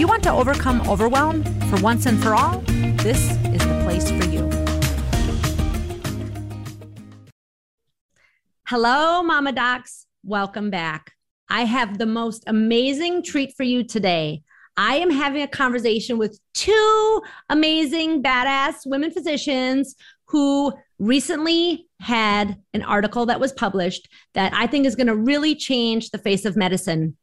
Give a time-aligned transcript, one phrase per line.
[0.00, 2.60] You want to overcome overwhelm for once and for all,
[3.02, 4.48] this is the place for you.
[8.66, 10.06] Hello, Mama Docs.
[10.24, 11.12] Welcome back.
[11.50, 14.42] I have the most amazing treat for you today.
[14.74, 19.96] I am having a conversation with two amazing, badass women physicians
[20.28, 25.54] who recently had an article that was published that I think is going to really
[25.54, 27.18] change the face of medicine.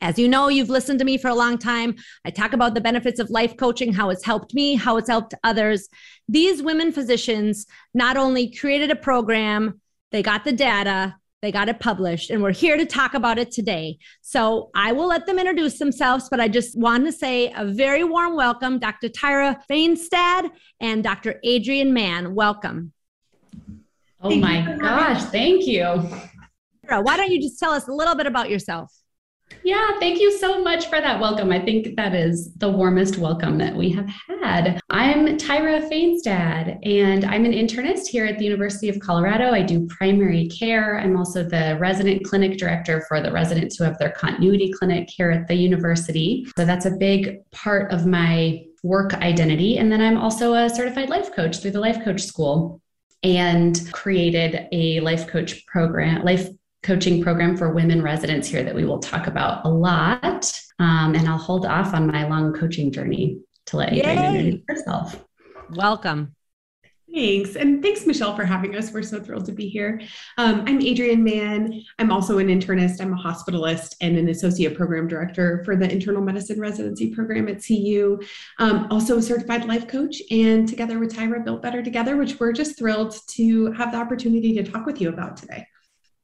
[0.00, 1.94] As you know, you've listened to me for a long time.
[2.24, 5.34] I talk about the benefits of life coaching, how it's helped me, how it's helped
[5.44, 5.88] others.
[6.28, 9.80] These women physicians not only created a program,
[10.10, 13.50] they got the data, they got it published, and we're here to talk about it
[13.50, 13.98] today.
[14.22, 18.04] So I will let them introduce themselves, but I just want to say a very
[18.04, 19.08] warm welcome, Dr.
[19.08, 21.40] Tyra Fainstad and Dr.
[21.44, 22.34] Adrienne Mann.
[22.34, 22.92] Welcome.
[24.20, 25.84] Oh thank my gosh, thank you.
[26.88, 28.92] Why don't you just tell us a little bit about yourself?
[29.64, 31.50] Yeah, thank you so much for that welcome.
[31.50, 34.80] I think that is the warmest welcome that we have had.
[34.90, 39.52] I'm Tyra Fainstad, and I'm an internist here at the University of Colorado.
[39.52, 40.98] I do primary care.
[40.98, 45.30] I'm also the resident clinic director for the residents who have their continuity clinic here
[45.30, 46.46] at the university.
[46.56, 49.78] So that's a big part of my work identity.
[49.78, 52.80] And then I'm also a certified life coach through the Life Coach School
[53.22, 56.48] and created a life coach program, life
[56.82, 60.52] coaching program for women residents here that we will talk about a lot.
[60.78, 65.24] Um, and I'll hold off on my long coaching journey to let Adrienne introduce herself.
[65.70, 66.34] Welcome.
[67.14, 67.56] Thanks.
[67.56, 68.90] And thanks, Michelle, for having us.
[68.90, 70.00] We're so thrilled to be here.
[70.38, 71.82] Um, I'm Adrienne Mann.
[71.98, 76.22] I'm also an internist, I'm a hospitalist, and an associate program director for the internal
[76.22, 78.18] medicine residency program at CU.
[78.58, 80.22] Um, also a certified life coach.
[80.30, 84.54] And together with Tyra, Built Better Together, which we're just thrilled to have the opportunity
[84.54, 85.66] to talk with you about today.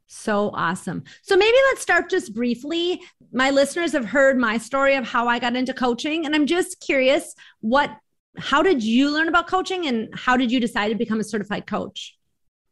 [0.09, 1.05] So awesome.
[1.23, 3.01] So maybe let's start just briefly.
[3.33, 6.81] My listeners have heard my story of how I got into coaching, and I'm just
[6.81, 7.97] curious what
[8.37, 11.67] how did you learn about coaching and how did you decide to become a certified
[11.67, 12.17] coach?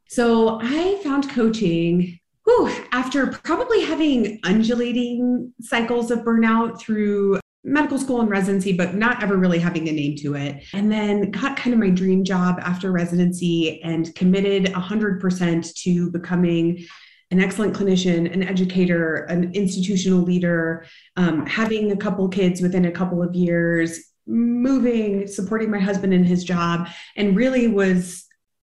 [0.08, 8.20] So I found coaching whew, after probably having undulating cycles of burnout through medical school
[8.20, 10.62] and residency, but not ever really having a name to it.
[10.72, 16.86] And then got kind of my dream job after residency and committed 100% to becoming
[17.30, 22.92] an excellent clinician, an educator, an institutional leader, um, having a couple kids within a
[22.92, 28.24] couple of years, moving, supporting my husband in his job, and really was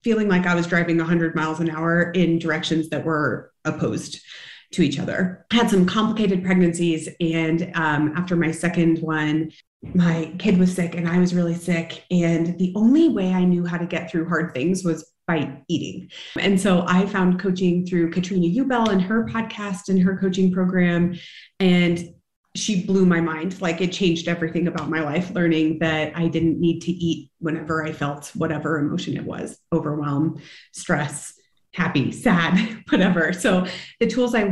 [0.04, 4.20] feeling like I was driving 100 miles an hour in directions that were opposed
[4.74, 5.46] to each other.
[5.52, 9.52] I had some complicated pregnancies, and um, after my second one,
[9.94, 12.06] my kid was sick and I was really sick.
[12.10, 16.10] And the only way I knew how to get through hard things was by eating.
[16.40, 21.16] And so I found coaching through Katrina Ubel and her podcast and her coaching program.
[21.60, 22.14] And
[22.56, 23.62] she blew my mind.
[23.62, 27.86] Like it changed everything about my life, learning that I didn't need to eat whenever
[27.86, 30.42] I felt whatever emotion it was overwhelm,
[30.72, 31.34] stress,
[31.74, 33.34] happy, sad, whatever.
[33.34, 33.66] So
[34.00, 34.50] the tools I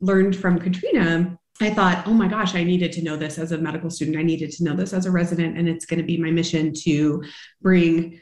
[0.00, 3.58] learned from Katrina I thought, oh my gosh, I needed to know this as a
[3.58, 4.16] medical student.
[4.16, 5.58] I needed to know this as a resident.
[5.58, 7.22] And it's going to be my mission to
[7.60, 8.18] bring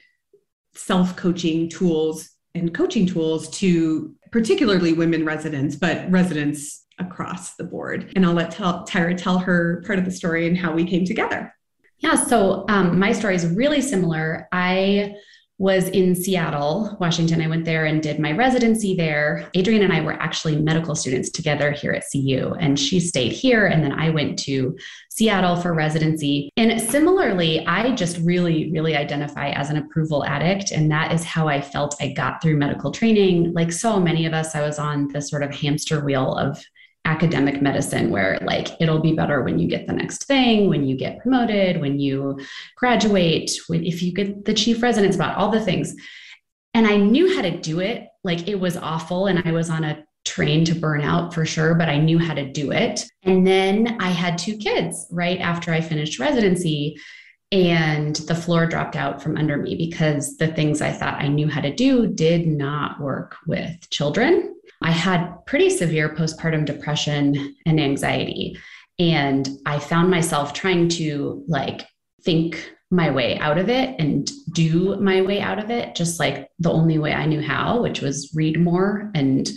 [0.79, 8.13] self coaching tools and coaching tools to particularly women residents, but residents across the board.
[8.17, 11.05] And I'll let tell, Tyra tell her part of the story and how we came
[11.05, 11.55] together.
[11.99, 14.49] Yeah, so um, my story is really similar.
[14.53, 15.15] I
[15.59, 17.43] was in Seattle, Washington.
[17.43, 19.51] I went there and did my residency there.
[19.57, 23.67] Adrienne and I were actually medical students together here at CU, and she stayed here.
[23.67, 24.79] And then I went to
[25.11, 26.53] Seattle for residency.
[26.57, 30.71] And similarly, I just really, really identify as an approval addict.
[30.71, 33.53] And that is how I felt I got through medical training.
[33.53, 36.65] Like so many of us, I was on this sort of hamster wheel of
[37.09, 40.95] academic medicine where like it'll be better when you get the next thing when you
[40.95, 42.39] get promoted when you
[42.77, 45.95] graduate when, if you get the chief residence spot all the things.
[46.75, 48.09] And i knew how to do it.
[48.25, 51.75] Like it was awful and i was on a train to burn out for sure
[51.75, 53.05] but i knew how to do it.
[53.23, 57.01] And then i had two kids right after i finished residency
[57.51, 61.49] and the floor dropped out from under me because the things i thought i knew
[61.49, 67.81] how to do did not work with children I had pretty severe postpartum depression and
[67.81, 68.59] anxiety.
[68.99, 71.87] And I found myself trying to like
[72.23, 76.49] think my way out of it and do my way out of it, just like
[76.59, 79.49] the only way I knew how, which was read more and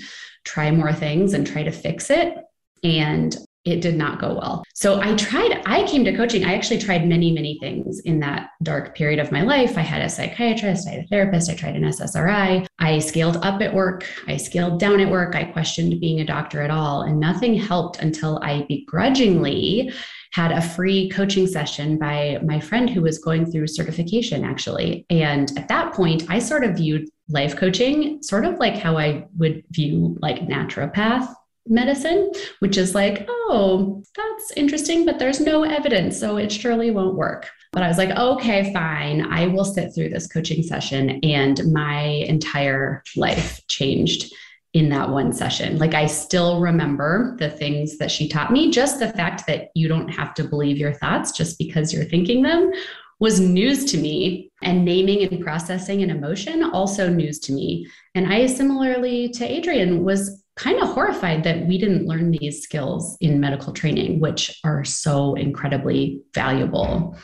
[0.43, 2.35] try more things and try to fix it.
[2.83, 4.63] And it did not go well.
[4.73, 6.43] So I tried, I came to coaching.
[6.43, 9.77] I actually tried many, many things in that dark period of my life.
[9.77, 12.65] I had a psychiatrist, I had a therapist, I tried an SSRI.
[12.79, 16.61] I scaled up at work, I scaled down at work, I questioned being a doctor
[16.61, 19.93] at all, and nothing helped until I begrudgingly
[20.33, 25.05] had a free coaching session by my friend who was going through certification actually.
[25.09, 29.25] And at that point, I sort of viewed life coaching sort of like how I
[29.37, 31.33] would view like naturopath
[31.67, 36.19] medicine, which is like, oh, that's interesting, but there's no evidence.
[36.19, 37.49] So it surely won't work.
[37.71, 39.21] But I was like, okay, fine.
[39.31, 41.19] I will sit through this coaching session.
[41.23, 44.33] And my entire life changed
[44.73, 45.77] in that one session.
[45.77, 48.71] Like I still remember the things that she taught me.
[48.71, 52.41] Just the fact that you don't have to believe your thoughts just because you're thinking
[52.41, 52.71] them
[53.19, 54.49] was news to me.
[54.63, 57.87] And naming and processing an emotion also news to me.
[58.15, 63.17] And I similarly to Adrienne was kind of horrified that we didn't learn these skills
[63.21, 67.17] in medical training, which are so incredibly valuable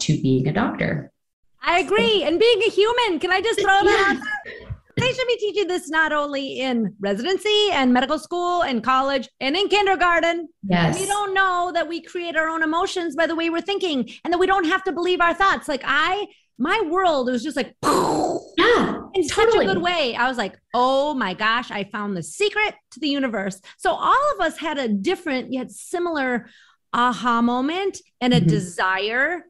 [0.00, 1.12] to being a doctor.
[1.62, 2.22] I agree.
[2.22, 4.76] And being a human, can I just throw that out there?
[4.98, 9.54] They should be teaching this not only in residency and medical school and college and
[9.54, 10.48] in kindergarten.
[10.62, 10.98] Yes.
[10.98, 14.32] We don't know that we create our own emotions by the way we're thinking and
[14.32, 15.68] that we don't have to believe our thoughts.
[15.68, 16.26] Like I
[16.58, 19.28] my world was just like yeah in totally.
[19.28, 23.00] such a good way i was like oh my gosh i found the secret to
[23.00, 26.48] the universe so all of us had a different yet similar
[26.92, 28.48] aha moment and a mm-hmm.
[28.48, 29.44] desire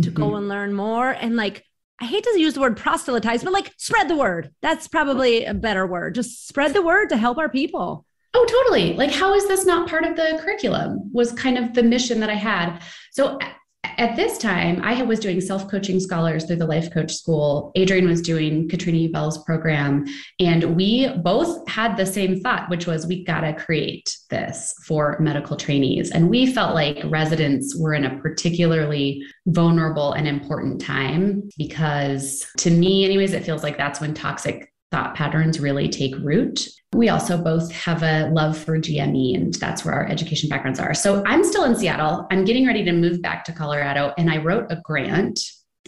[0.00, 0.14] to mm-hmm.
[0.14, 1.64] go and learn more and like
[2.00, 5.54] i hate to use the word proselytize but like spread the word that's probably a
[5.54, 8.94] better word just spread the word to help our people Oh, totally.
[8.94, 11.10] Like, how is this not part of the curriculum?
[11.12, 12.78] Was kind of the mission that I had.
[13.10, 13.38] So,
[13.84, 17.72] at this time, I was doing self coaching scholars through the Life Coach School.
[17.76, 20.06] Adrienne was doing Katrina Ubel's program.
[20.40, 25.18] And we both had the same thought, which was we got to create this for
[25.20, 26.10] medical trainees.
[26.10, 32.70] And we felt like residents were in a particularly vulnerable and important time because, to
[32.70, 36.68] me, anyways, it feels like that's when toxic thought patterns really take root.
[36.92, 40.94] We also both have a love for GME, and that's where our education backgrounds are.
[40.94, 42.26] So I'm still in Seattle.
[42.30, 45.40] I'm getting ready to move back to Colorado, and I wrote a grant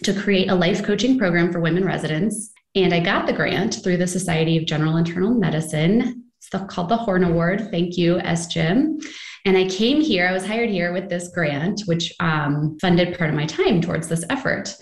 [0.02, 2.50] to create a life coaching program for women residents.
[2.74, 6.96] And I got the grant through the Society of General Internal Medicine, stuff called the
[6.96, 7.68] Horn Award.
[7.70, 9.04] Thank you, SGIM.
[9.44, 13.28] And I came here, I was hired here with this grant, which um, funded part
[13.30, 14.74] of my time towards this effort.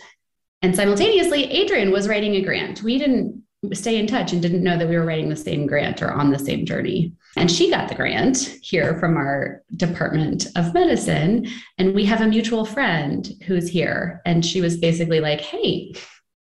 [0.62, 2.84] And simultaneously, Adrienne was writing a grant.
[2.84, 3.42] We didn't
[3.72, 6.30] stay in touch and didn't know that we were writing the same grant or on
[6.30, 7.12] the same journey.
[7.36, 11.46] And she got the grant here from our Department of Medicine.
[11.78, 14.20] And we have a mutual friend who's here.
[14.26, 15.94] And she was basically like, hey,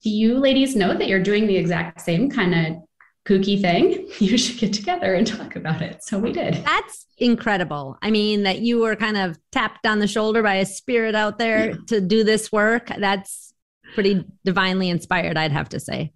[0.03, 2.83] do you ladies know that you're doing the exact same kind of
[3.27, 4.09] kooky thing?
[4.19, 6.03] You should get together and talk about it.
[6.03, 6.55] So we did.
[6.65, 7.99] That's incredible.
[8.01, 11.39] I mean, that you were kind of tapped on the shoulder by a spirit out
[11.39, 11.77] there yeah.
[11.89, 12.89] to do this work.
[12.99, 13.53] That's
[13.95, 16.13] pretty divinely inspired, I'd have to say.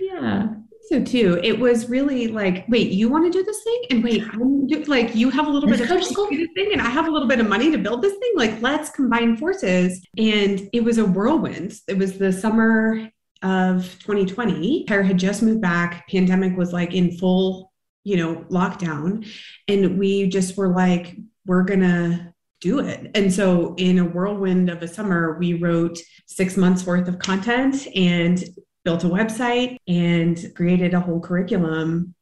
[0.00, 0.48] Yeah.
[0.88, 4.22] So too, it was really like, wait, you want to do this thing, and wait,
[4.22, 7.06] I'm do, like, you have a little bit of school this thing, and I have
[7.06, 8.32] a little bit of money to build this thing.
[8.36, 10.06] Like, let's combine forces.
[10.18, 11.74] And it was a whirlwind.
[11.88, 13.08] It was the summer
[13.42, 14.84] of 2020.
[14.84, 16.06] Tyra had just moved back.
[16.08, 17.72] Pandemic was like in full,
[18.04, 19.26] you know, lockdown,
[19.68, 23.10] and we just were like, we're gonna do it.
[23.14, 27.86] And so, in a whirlwind of a summer, we wrote six months worth of content
[27.94, 28.44] and
[28.84, 32.14] built a website and created a whole curriculum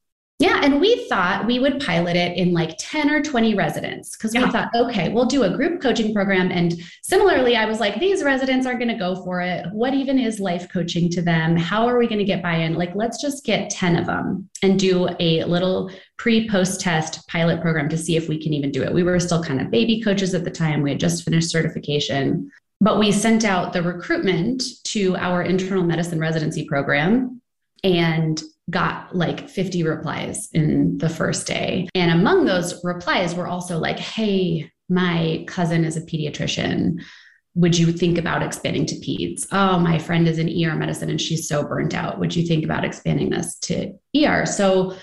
[0.42, 4.34] yeah, and we thought we would pilot it in like 10 or 20 residents because
[4.34, 4.44] yeah.
[4.44, 6.50] we thought, okay, we'll do a group coaching program.
[6.50, 9.66] And similarly, I was like, these residents are going to go for it.
[9.70, 11.56] What even is life coaching to them?
[11.56, 12.74] How are we going to get buy in?
[12.74, 17.60] Like, let's just get 10 of them and do a little pre post test pilot
[17.60, 18.92] program to see if we can even do it.
[18.92, 20.82] We were still kind of baby coaches at the time.
[20.82, 22.50] We had just finished certification.
[22.82, 27.40] But we sent out the recruitment to our internal medicine residency program
[27.84, 31.88] and got like 50 replies in the first day.
[31.94, 37.00] And among those replies were also like, hey, my cousin is a pediatrician.
[37.54, 39.46] Would you think about expanding to peds?
[39.52, 42.18] Oh, my friend is in ER medicine and she's so burnt out.
[42.18, 44.44] Would you think about expanding this to ER?
[44.44, 44.96] So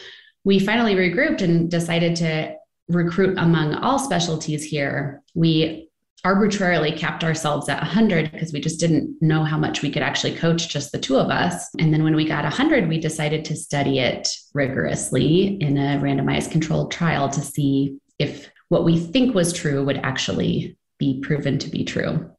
[0.44, 2.56] we finally regrouped and decided to
[2.90, 5.22] recruit among all specialties here.
[5.34, 5.89] We
[6.24, 10.36] arbitrarily capped ourselves at 100 because we just didn't know how much we could actually
[10.36, 11.70] coach just the two of us.
[11.80, 16.52] And then when we got 100, we decided to study it rigorously in a randomized
[16.52, 21.70] controlled trial to see if what we think was true would actually be proven to
[21.70, 22.30] be true.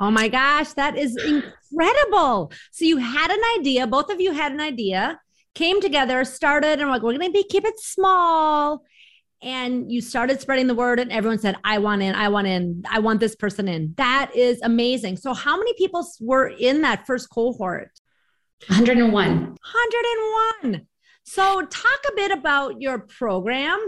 [0.00, 2.52] Oh my gosh, that is incredible.
[2.72, 5.20] So you had an idea, both of you had an idea,
[5.54, 8.82] came together, started, and like, we're gonna be keep it small.
[9.42, 12.82] And you started spreading the word, and everyone said, I want in, I want in,
[12.90, 13.94] I want this person in.
[13.98, 15.18] That is amazing.
[15.18, 17.90] So, how many people were in that first cohort?
[18.68, 19.12] 101.
[19.12, 20.86] 101.
[21.24, 23.78] So, talk a bit about your program,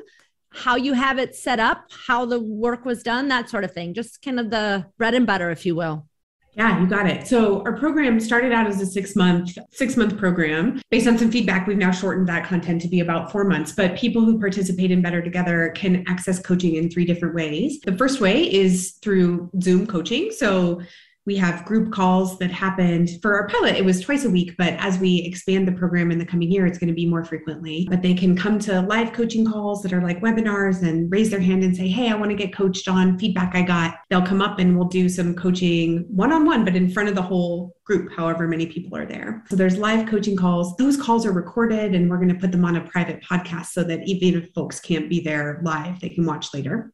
[0.50, 3.94] how you have it set up, how the work was done, that sort of thing.
[3.94, 6.06] Just kind of the bread and butter, if you will.
[6.56, 7.26] Yeah, you got it.
[7.26, 10.80] So our program started out as a six month six month program.
[10.90, 13.72] Based on some feedback, we've now shortened that content to be about four months.
[13.72, 17.80] But people who participate in Better Together can access coaching in three different ways.
[17.84, 20.30] The first way is through Zoom coaching.
[20.30, 20.80] So
[21.26, 23.74] we have group calls that happened for our pilot.
[23.74, 26.66] It was twice a week, but as we expand the program in the coming year,
[26.66, 27.86] it's going to be more frequently.
[27.90, 31.40] But they can come to live coaching calls that are like webinars and raise their
[31.40, 33.96] hand and say, Hey, I want to get coached on feedback I got.
[34.08, 37.16] They'll come up and we'll do some coaching one on one, but in front of
[37.16, 39.42] the whole group, however many people are there.
[39.48, 40.76] So there's live coaching calls.
[40.76, 43.82] Those calls are recorded and we're going to put them on a private podcast so
[43.84, 46.92] that even if folks can't be there live, they can watch later.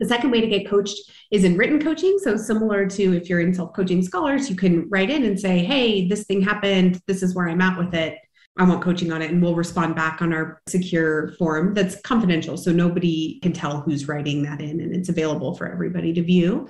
[0.00, 0.98] The second way to get coached
[1.30, 2.18] is in written coaching.
[2.22, 5.64] So, similar to if you're in self coaching scholars, you can write in and say,
[5.64, 7.00] Hey, this thing happened.
[7.06, 8.18] This is where I'm at with it.
[8.56, 9.30] I want coaching on it.
[9.30, 12.56] And we'll respond back on our secure form that's confidential.
[12.56, 16.68] So, nobody can tell who's writing that in, and it's available for everybody to view.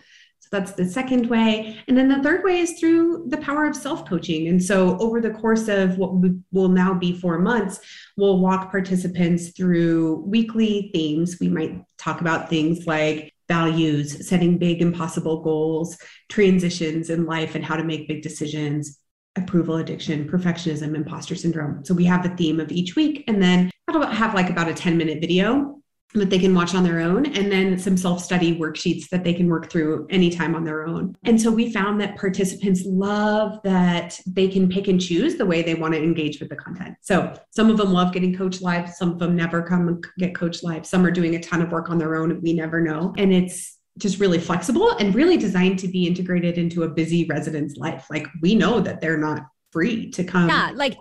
[0.54, 1.80] That's the second way.
[1.88, 4.46] And then the third way is through the power of self coaching.
[4.46, 6.12] And so, over the course of what
[6.52, 7.80] will now be four months,
[8.16, 11.38] we'll walk participants through weekly themes.
[11.40, 15.99] We might talk about things like values, setting big, impossible goals,
[16.30, 19.00] transitions in life, and how to make big decisions,
[19.34, 21.84] approval addiction, perfectionism, imposter syndrome.
[21.84, 24.75] So we have the theme of each week, and then that'll have like about a
[24.75, 25.80] 10 minute video
[26.14, 29.49] that they can watch on their own and then some self-study worksheets that they can
[29.49, 31.16] work through anytime on their own.
[31.25, 35.62] And so we found that participants love that they can pick and choose the way
[35.62, 36.94] they want to engage with the content.
[37.00, 40.35] So some of them love getting coached live some of them never come and get
[40.35, 40.87] coached live.
[40.87, 43.12] Some are doing a ton of work on their own we never know.
[43.16, 47.76] And it's just really flexible and really designed to be integrated into a busy resident's
[47.76, 48.06] life.
[48.11, 49.42] Like we know that they're not
[49.73, 50.97] free to come yeah like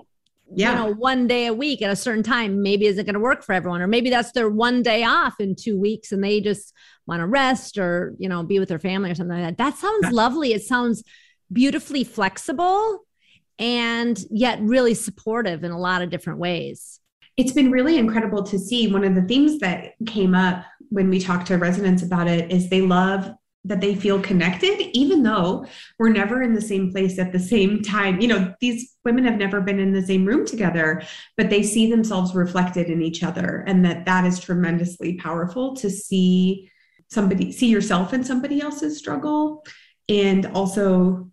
[0.55, 0.71] yeah.
[0.71, 3.43] you know, one day a week at a certain time maybe isn't going to work
[3.43, 3.81] for everyone.
[3.81, 6.73] Or maybe that's their one day off in two weeks and they just
[7.05, 9.63] want to rest or, you know, be with their family or something like that.
[9.63, 10.53] That sounds lovely.
[10.53, 11.03] It sounds
[11.51, 13.05] beautifully flexible
[13.59, 16.99] and yet really supportive in a lot of different ways.
[17.37, 18.91] It's been really incredible to see.
[18.91, 22.69] One of the themes that came up when we talked to residents about it is
[22.69, 23.31] they love
[23.65, 25.65] that they feel connected, even though
[25.97, 28.19] we're never in the same place at the same time.
[28.19, 31.03] You know, these women have never been in the same room together,
[31.37, 33.63] but they see themselves reflected in each other.
[33.65, 36.69] And that that is tremendously powerful to see
[37.09, 39.65] somebody, see yourself in somebody else's struggle.
[40.09, 41.31] And also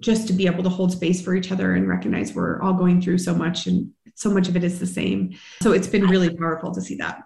[0.00, 3.00] just to be able to hold space for each other and recognize we're all going
[3.00, 5.36] through so much and so much of it is the same.
[5.62, 7.22] So it's been really powerful to see that.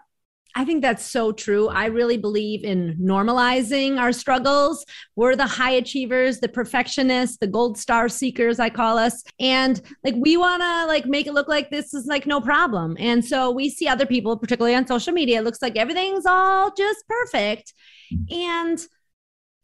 [0.56, 1.68] I think that's so true.
[1.68, 4.84] I really believe in normalizing our struggles.
[5.16, 9.22] We're the high achievers, the perfectionists, the gold star seekers, I call us.
[9.38, 12.96] And like we want to like make it look like this is like no problem.
[12.98, 16.72] And so we see other people, particularly on social media, it looks like everything's all
[16.76, 17.72] just perfect.
[18.30, 18.78] And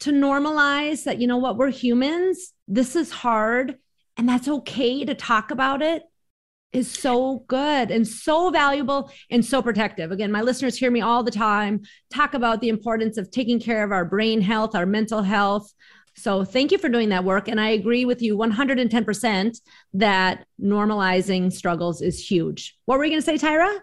[0.01, 2.53] to normalize that, you know what, we're humans.
[2.67, 3.77] This is hard.
[4.15, 6.03] And that's okay to talk about it
[6.73, 10.11] is so good and so valuable and so protective.
[10.11, 11.81] Again, my listeners hear me all the time
[12.13, 15.73] talk about the importance of taking care of our brain health, our mental health.
[16.15, 17.47] So, thank you for doing that work.
[17.47, 19.61] And I agree with you 110%
[19.93, 22.75] that normalizing struggles is huge.
[22.85, 23.79] What were you going to say, Tyra?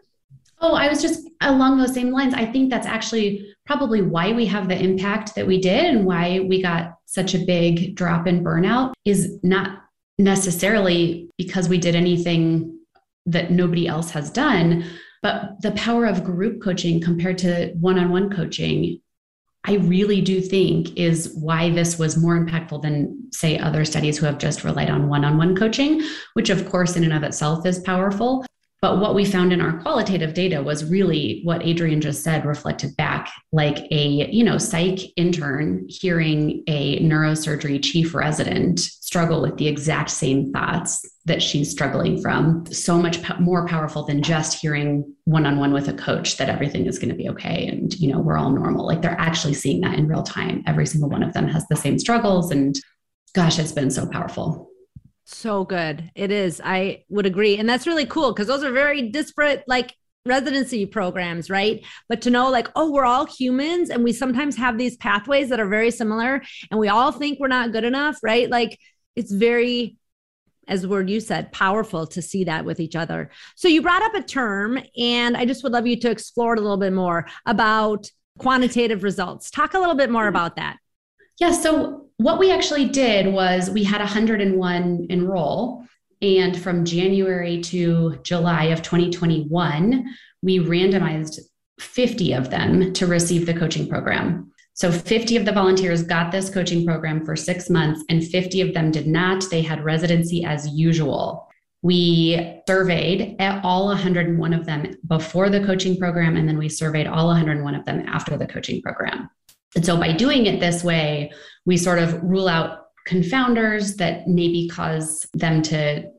[0.61, 2.35] Oh, I was just along those same lines.
[2.35, 6.41] I think that's actually probably why we have the impact that we did and why
[6.41, 9.84] we got such a big drop in burnout is not
[10.19, 12.79] necessarily because we did anything
[13.27, 14.85] that nobody else has done,
[15.23, 19.01] but the power of group coaching compared to one on one coaching,
[19.65, 24.27] I really do think is why this was more impactful than, say, other studies who
[24.27, 26.03] have just relied on one on one coaching,
[26.35, 28.45] which, of course, in and of itself is powerful.
[28.85, 32.95] But what we found in our qualitative data was really what Adrienne just said reflected
[32.99, 39.69] back like a, you know, psych intern hearing a neurosurgery chief resident struggle with the
[39.69, 42.67] exact same thoughts that she's struggling from.
[42.67, 47.09] So much more powerful than just hearing one-on-one with a coach that everything is going
[47.09, 48.85] to be okay and, you know, we're all normal.
[48.85, 50.63] Like they're actually seeing that in real time.
[50.67, 52.79] Every single one of them has the same struggles and
[53.35, 54.69] gosh, it's been so powerful.
[55.25, 56.11] So good.
[56.15, 56.61] It is.
[56.63, 57.57] I would agree.
[57.57, 59.95] And that's really cool because those are very disparate, like
[60.27, 61.85] residency programs, right?
[62.09, 65.61] But to know like, oh, we're all humans and we sometimes have these pathways that
[65.61, 68.49] are very similar and we all think we're not good enough, right?
[68.51, 68.79] Like
[69.17, 69.97] it's very
[70.69, 73.31] as the word you said, powerful to see that with each other.
[73.55, 76.59] So you brought up a term, and I just would love you to explore it
[76.59, 79.51] a little bit more about quantitative results.
[79.51, 80.31] Talk a little bit more hmm.
[80.31, 80.79] about that.
[81.39, 81.53] Yeah.
[81.53, 85.85] So what we actually did was we had 101 enroll.
[86.23, 90.07] And from January to July of 2021,
[90.43, 91.41] we randomized
[91.81, 94.53] 50 of them to receive the coaching program.
[94.75, 98.75] So 50 of the volunteers got this coaching program for six months, and 50 of
[98.75, 99.45] them did not.
[99.51, 101.47] They had residency as usual.
[101.83, 107.27] We surveyed all 101 of them before the coaching program, and then we surveyed all
[107.27, 109.29] 101 of them after the coaching program.
[109.75, 111.33] And so by doing it this way,
[111.65, 116.11] we sort of rule out confounders that maybe cause them to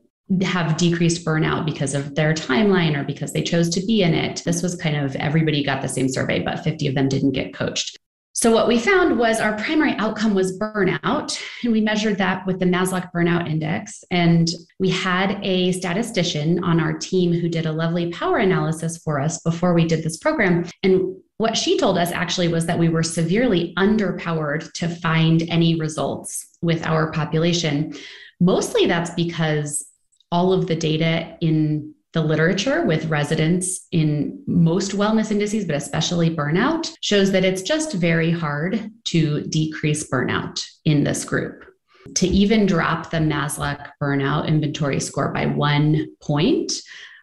[0.42, 4.42] have decreased burnout because of their timeline or because they chose to be in it.
[4.44, 7.54] This was kind of everybody got the same survey, but 50 of them didn't get
[7.54, 7.98] coached.
[8.32, 12.58] So, what we found was our primary outcome was burnout, and we measured that with
[12.58, 14.04] the Maslach Burnout Index.
[14.10, 19.20] And we had a statistician on our team who did a lovely power analysis for
[19.20, 20.66] us before we did this program.
[20.82, 25.78] And what she told us actually was that we were severely underpowered to find any
[25.78, 27.94] results with our population.
[28.40, 29.86] Mostly that's because
[30.32, 36.34] all of the data in the literature with residents in most wellness indices, but especially
[36.34, 41.64] burnout, shows that it's just very hard to decrease burnout in this group.
[42.14, 46.72] To even drop the Maslach burnout inventory score by one point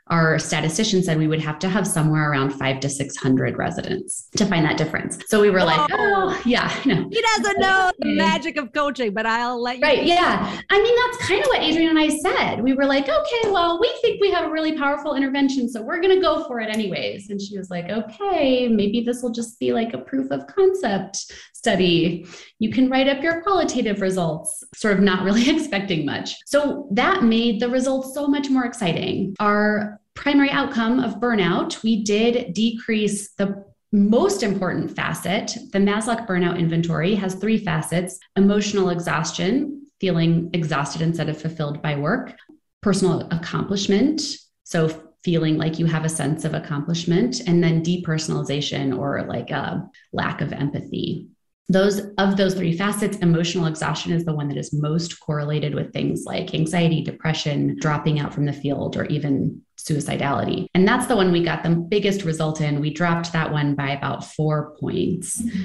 [0.07, 4.45] our statistician said we would have to have somewhere around five to 600 residents to
[4.45, 5.17] find that difference.
[5.27, 7.07] So we were oh, like, oh, oh yeah, no.
[7.09, 9.83] He doesn't know the magic of coaching, but I'll let you.
[9.83, 10.03] Right.
[10.03, 10.59] Yeah.
[10.69, 12.61] I mean, that's kind of what Adrienne and I said.
[12.61, 15.69] We were like, okay, well, we think we have a really powerful intervention.
[15.69, 17.29] So we're going to go for it anyways.
[17.29, 21.31] And she was like, okay, maybe this will just be like a proof of concept
[21.63, 22.25] study.
[22.59, 26.35] You can write up your qualitative results, sort of not really expecting much.
[26.45, 29.33] So that made the results so much more exciting.
[29.39, 35.55] Our primary outcome of burnout, we did decrease the most important facet.
[35.71, 41.95] The Maslach burnout inventory has three facets emotional exhaustion, feeling exhausted instead of fulfilled by
[41.95, 42.35] work,
[42.81, 44.21] personal accomplishment.
[44.65, 44.89] So,
[45.23, 50.41] feeling like you have a sense of accomplishment, and then depersonalization or like a lack
[50.41, 51.29] of empathy
[51.69, 55.93] those of those three facets emotional exhaustion is the one that is most correlated with
[55.93, 60.67] things like anxiety depression dropping out from the field or even suicidality.
[60.73, 62.81] And that's the one we got the biggest result in.
[62.81, 65.63] We dropped that one by about four points mm-hmm.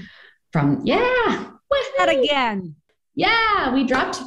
[0.52, 1.50] from yeah
[1.98, 2.76] that again.
[3.14, 4.20] Yeah we dropped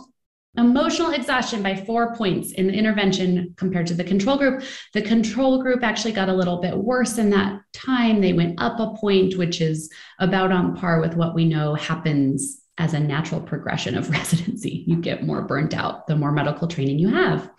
[0.58, 4.64] emotional exhaustion by four points in the intervention compared to the control group.
[4.94, 8.20] The control group actually got a little bit worse in that time.
[8.20, 12.62] They went up a point, which is about on par with what we know happens
[12.78, 14.84] as a natural progression of residency.
[14.88, 17.50] You get more burnt out the more medical training you have.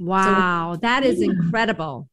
[0.00, 1.26] Wow, so, that is yeah.
[1.26, 2.08] incredible.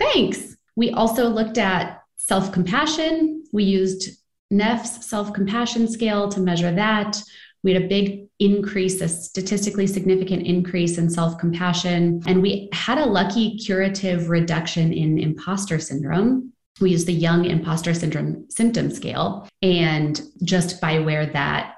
[0.00, 0.56] Thanks.
[0.74, 3.44] We also looked at self compassion.
[3.52, 4.18] We used
[4.50, 7.20] Neff's self compassion scale to measure that.
[7.66, 12.22] We had a big increase, a statistically significant increase in self compassion.
[12.24, 16.52] And we had a lucky curative reduction in imposter syndrome.
[16.80, 19.48] We used the Young Imposter Syndrome Symptom Scale.
[19.62, 21.74] And just by where that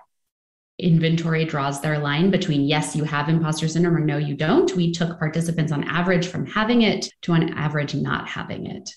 [0.79, 4.92] inventory draws their line between yes, you have imposter syndrome or no, you don't, we
[4.92, 8.90] took participants on average from having it to on average not having it.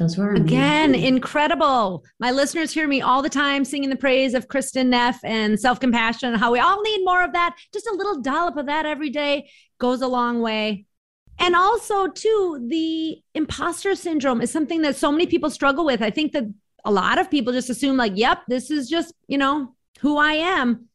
[0.00, 0.46] Those were amazing.
[0.46, 2.02] again incredible.
[2.18, 5.78] My listeners hear me all the time singing the praise of Kristin Neff and self
[5.78, 7.56] compassion, and how we all need more of that.
[7.70, 10.86] Just a little dollop of that every day goes a long way.
[11.38, 16.00] And also, too, the imposter syndrome is something that so many people struggle with.
[16.00, 16.44] I think that
[16.82, 20.32] a lot of people just assume, like, yep, this is just, you know, who I
[20.32, 20.88] am.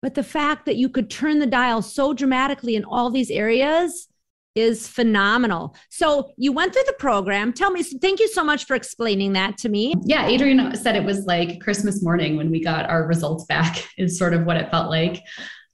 [0.00, 4.08] But the fact that you could turn the dial so dramatically in all these areas
[4.54, 5.74] is phenomenal.
[5.88, 7.52] So you went through the program.
[7.52, 9.94] Tell me, thank you so much for explaining that to me.
[10.04, 14.18] Yeah, Adrienne said it was like Christmas morning when we got our results back, is
[14.18, 15.22] sort of what it felt like.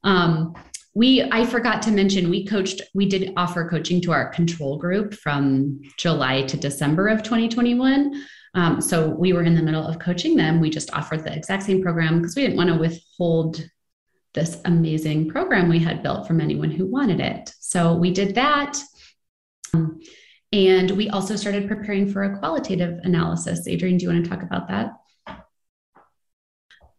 [0.04, 0.54] Um,
[0.94, 5.14] we i forgot to mention we coached we did offer coaching to our control group
[5.14, 8.20] from july to december of 2021
[8.54, 11.62] um, so we were in the middle of coaching them we just offered the exact
[11.62, 13.68] same program because we didn't want to withhold
[14.34, 17.52] this amazing program we had built from anyone who wanted it.
[17.60, 18.78] So we did that.
[19.74, 20.00] Um,
[20.52, 23.68] and we also started preparing for a qualitative analysis.
[23.68, 24.92] Adrienne, do you want to talk about that?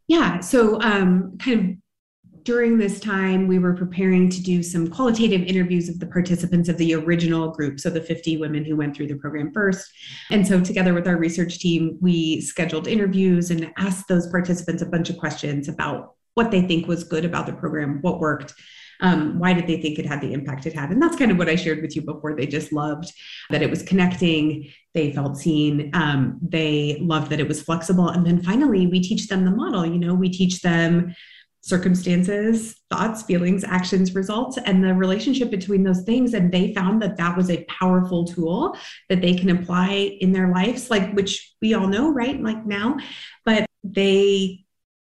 [0.08, 0.40] Yeah.
[0.40, 5.88] So, um, kind of during this time, we were preparing to do some qualitative interviews
[5.90, 7.80] of the participants of the original group.
[7.80, 9.90] So, the 50 women who went through the program first.
[10.32, 14.88] And so, together with our research team, we scheduled interviews and asked those participants a
[14.88, 18.54] bunch of questions about what they think was good about the program, what worked.
[19.02, 20.90] Um, why did they think it had the impact it had?
[20.90, 22.34] And that's kind of what I shared with you before.
[22.34, 23.12] They just loved
[23.50, 28.08] that it was connecting, they felt seen, um, they loved that it was flexible.
[28.08, 29.86] And then finally, we teach them the model.
[29.86, 31.14] You know, we teach them
[31.60, 36.34] circumstances, thoughts, feelings, actions, results, and the relationship between those things.
[36.34, 38.78] And they found that that was a powerful tool
[39.10, 42.42] that they can apply in their lives, like which we all know, right?
[42.42, 42.96] Like now,
[43.44, 44.64] but they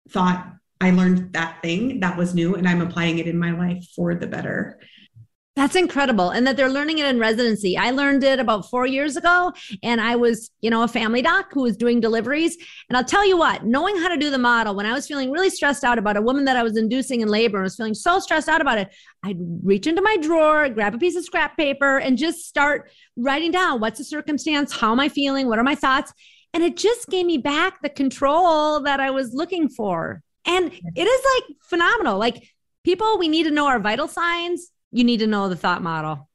[0.08, 3.84] thought, I learned that thing that was new and I'm applying it in my life
[3.94, 4.80] for the better.
[5.56, 6.30] That's incredible.
[6.30, 7.76] And that they're learning it in residency.
[7.76, 11.48] I learned it about four years ago, and I was, you know, a family doc
[11.52, 12.56] who was doing deliveries.
[12.88, 15.30] And I'll tell you what, knowing how to do the model, when I was feeling
[15.30, 17.94] really stressed out about a woman that I was inducing in labor and was feeling
[17.94, 18.88] so stressed out about it,
[19.24, 23.50] I'd reach into my drawer, grab a piece of scrap paper, and just start writing
[23.50, 26.14] down what's the circumstance, how am I feeling, what are my thoughts.
[26.54, 30.22] And it just gave me back the control that I was looking for.
[30.44, 32.18] And it is like phenomenal.
[32.18, 32.48] Like,
[32.84, 36.28] people, we need to know our vital signs you need to know the thought model.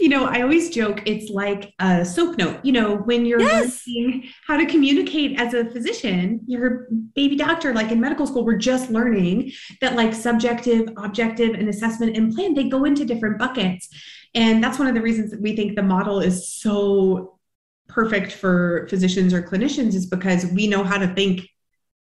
[0.00, 2.64] You know, I always joke it's like a SOAP note.
[2.64, 3.84] You know, when you're yes.
[3.86, 8.56] learning how to communicate as a physician, you're baby doctor, like in medical school, we're
[8.56, 13.88] just learning that like subjective, objective, and assessment and plan, they go into different buckets.
[14.34, 17.38] And that's one of the reasons that we think the model is so
[17.86, 21.48] perfect for physicians or clinicians is because we know how to think.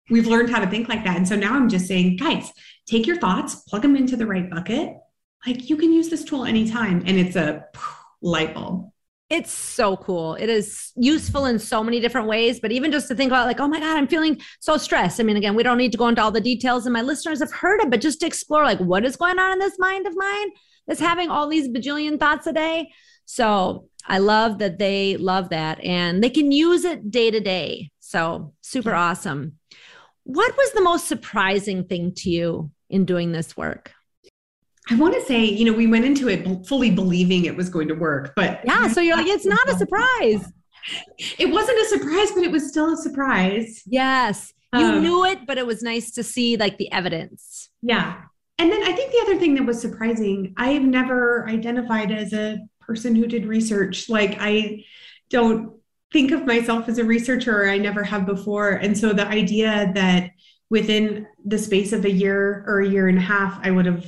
[0.09, 1.17] We've learned how to think like that.
[1.17, 2.51] And so now I'm just saying, guys,
[2.85, 4.97] take your thoughts, plug them into the right bucket,
[5.45, 7.65] like you can use this tool anytime and it's a
[8.21, 8.91] light bulb
[9.29, 10.35] it's so cool.
[10.35, 13.59] It is useful in so many different ways, but even just to think about like,
[13.59, 15.19] oh my God, I'm feeling so stressed.
[15.19, 17.39] I mean, again, we don't need to go into all the details and my listeners
[17.39, 20.05] have heard it, but just to explore like what is going on in this mind
[20.05, 20.49] of mine
[20.85, 22.91] that's having all these bajillion thoughts a day.
[23.25, 27.89] So I love that they love that and they can use it day to day.
[27.99, 29.57] So super awesome.
[30.25, 33.93] What was the most surprising thing to you in doing this work?
[34.89, 37.87] I want to say, you know, we went into it fully believing it was going
[37.87, 40.51] to work, but yeah, so you're like, it's not a surprise.
[41.39, 43.81] It wasn't a surprise, but it was still a surprise.
[43.87, 44.53] Yes.
[44.71, 47.71] You um, knew it, but it was nice to see like the evidence.
[47.81, 48.21] Yeah.
[48.59, 52.59] And then I think the other thing that was surprising, I've never identified as a
[52.81, 54.09] person who did research.
[54.09, 54.85] Like I
[55.31, 55.79] don't
[56.15, 58.69] think of myself as a researcher, I never have before.
[58.69, 60.31] And so the idea that
[60.69, 64.05] within the space of a year or a year and a half, I would have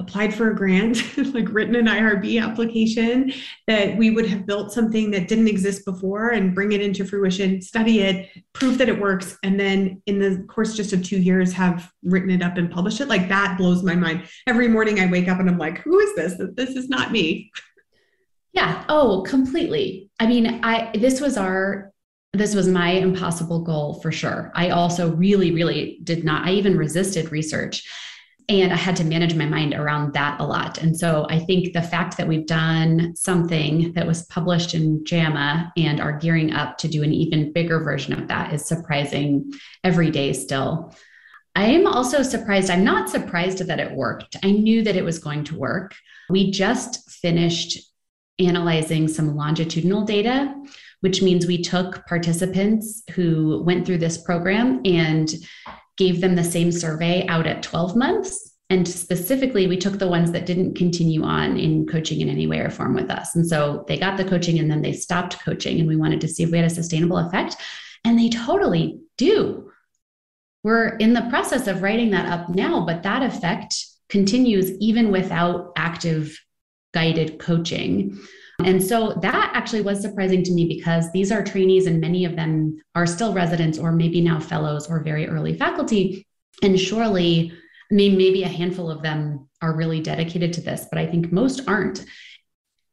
[0.00, 1.02] applied for a grant,
[1.34, 3.30] like written an IRB application,
[3.66, 7.60] that we would have built something that didn't exist before and bring it into fruition,
[7.60, 11.52] study it, prove that it works, and then in the course just of two years
[11.52, 13.08] have written it up and published it.
[13.08, 14.24] Like that blows my mind.
[14.46, 16.40] Every morning I wake up and I'm like, who is this?
[16.54, 17.52] This is not me.
[18.54, 18.84] Yeah.
[18.88, 20.10] Oh, completely.
[20.18, 21.92] I mean, I this was our
[22.32, 24.50] this was my impossible goal for sure.
[24.54, 27.88] I also really, really did not, I even resisted research
[28.48, 30.78] and I had to manage my mind around that a lot.
[30.78, 35.72] And so I think the fact that we've done something that was published in JAMA
[35.76, 39.52] and are gearing up to do an even bigger version of that is surprising
[39.84, 40.94] every day still.
[41.54, 42.68] I am also surprised.
[42.68, 44.36] I'm not surprised that it worked.
[44.42, 45.94] I knew that it was going to work.
[46.28, 47.78] We just finished
[48.38, 50.54] analyzing some longitudinal data,
[51.00, 55.32] which means we took participants who went through this program and
[55.96, 58.52] gave them the same survey out at 12 months.
[58.70, 62.58] And specifically, we took the ones that didn't continue on in coaching in any way
[62.60, 63.36] or form with us.
[63.36, 65.78] And so they got the coaching and then they stopped coaching.
[65.78, 67.56] And we wanted to see if we had a sustainable effect.
[68.04, 69.70] And they totally do.
[70.62, 73.76] We're in the process of writing that up now, but that effect
[74.08, 76.38] continues even without active
[76.94, 78.18] guided coaching.
[78.64, 82.36] And so that actually was surprising to me because these are trainees and many of
[82.36, 86.26] them are still residents or maybe now fellows or very early faculty.
[86.62, 87.52] And surely,
[87.90, 91.32] I mean, maybe a handful of them are really dedicated to this, but I think
[91.32, 92.04] most aren't.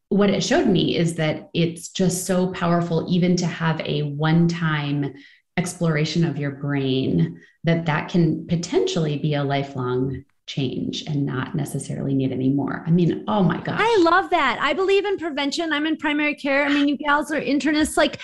[0.09, 4.47] What it showed me is that it's just so powerful, even to have a one
[4.47, 5.13] time
[5.57, 12.13] exploration of your brain, that that can potentially be a lifelong change and not necessarily
[12.13, 12.83] need any more.
[12.85, 13.79] I mean, oh my gosh.
[13.79, 14.59] I love that.
[14.61, 15.71] I believe in prevention.
[15.71, 16.65] I'm in primary care.
[16.65, 17.95] I mean, you gals are internists.
[17.95, 18.19] Like,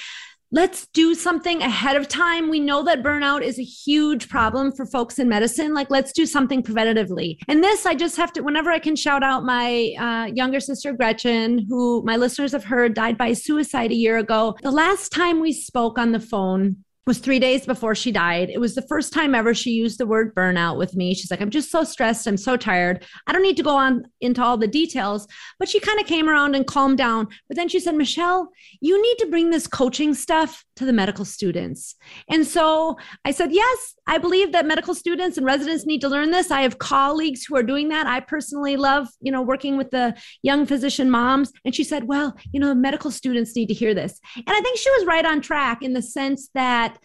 [0.52, 2.50] let's do something ahead of time.
[2.50, 5.74] We know that burnout is a huge problem for folks in medicine.
[5.74, 7.38] Like, let's do something preventatively.
[7.48, 10.94] And this, I just have to, whenever I can shout out my uh, younger sister,
[10.94, 14.56] Gretchen, who my listeners have heard died by suicide a year ago.
[14.62, 18.50] The last time we spoke on the phone, was three days before she died.
[18.50, 21.16] It was the first time ever she used the word burnout with me.
[21.16, 22.28] She's like, I'm just so stressed.
[22.28, 23.06] I'm so tired.
[23.26, 26.30] I don't need to go on into all the details, but she kind of came
[26.30, 27.30] around and calmed down.
[27.48, 28.50] But then she said, Michelle,
[28.82, 31.96] you need to bring this coaching stuff to the medical students.
[32.30, 36.32] And so I said, Yes, I believe that medical students and residents need to learn
[36.32, 36.52] this.
[36.52, 38.08] I have colleagues who are doing that.
[38.08, 41.52] I personally love, you know, working with the young physician moms.
[41.66, 44.20] And she said, Well, you know, medical students need to hear this.
[44.36, 46.98] And I think she was right on track in the sense that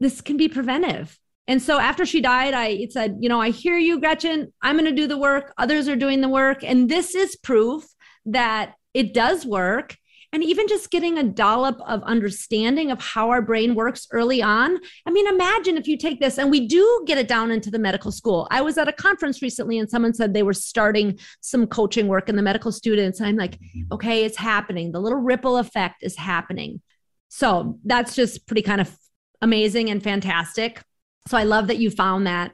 [0.00, 1.18] this can be preventive.
[1.46, 4.52] And so after she died, I said, you know, I hear you, Gretchen.
[4.62, 5.52] I'm going to do the work.
[5.58, 6.64] Others are doing the work.
[6.64, 7.84] And this is proof
[8.26, 9.96] that it does work.
[10.34, 14.76] And even just getting a dollop of understanding of how our brain works early on.
[15.06, 17.78] I mean, imagine if you take this and we do get it down into the
[17.78, 18.48] medical school.
[18.50, 22.28] I was at a conference recently and someone said they were starting some coaching work
[22.28, 23.20] in the medical students.
[23.20, 23.92] And I'm like, mm-hmm.
[23.92, 24.90] okay, it's happening.
[24.90, 26.82] The little ripple effect is happening.
[27.28, 28.92] So that's just pretty kind of
[29.40, 30.82] amazing and fantastic.
[31.28, 32.50] So I love that you found that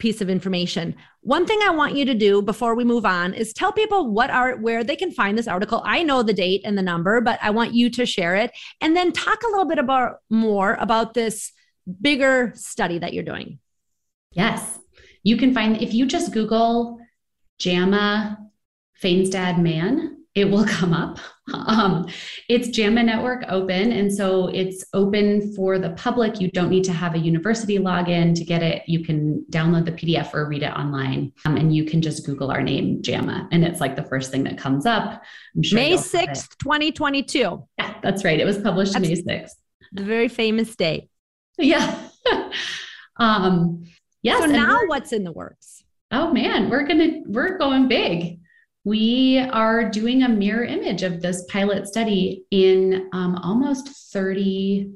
[0.00, 0.96] piece of information.
[1.20, 4.30] One thing I want you to do before we move on is tell people what
[4.30, 5.82] are where they can find this article.
[5.84, 8.96] I know the date and the number, but I want you to share it and
[8.96, 11.52] then talk a little bit about more about this
[12.00, 13.60] bigger study that you're doing.
[14.32, 14.78] Yes.
[15.22, 16.98] You can find if you just Google
[17.58, 18.38] JAMA
[19.02, 21.18] Fainstad Mann, it will come up.
[21.52, 22.06] Um,
[22.48, 23.92] it's JAMA Network open.
[23.92, 26.40] And so it's open for the public.
[26.40, 28.82] You don't need to have a university login to get it.
[28.86, 31.32] You can download the PDF or read it online.
[31.44, 33.48] Um, and you can just Google our name, JAMA.
[33.50, 35.22] And it's like the first thing that comes up.
[35.56, 37.66] I'm sure May 6th, 2022.
[37.78, 38.38] Yeah, that's right.
[38.38, 39.50] It was published that's May 6th.
[39.92, 41.08] The very famous date.
[41.58, 41.98] Yeah.
[43.16, 43.84] um,
[44.22, 44.40] yes.
[44.40, 45.82] So now what's in the works?
[46.12, 48.40] Oh man, we're gonna we're going big
[48.84, 54.92] we are doing a mirror image of this pilot study in um, almost 30